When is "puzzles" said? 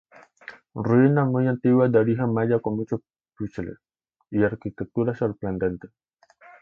3.37-3.77